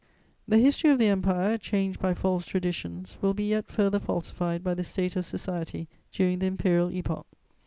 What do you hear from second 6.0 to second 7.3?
during the imperial Epoch.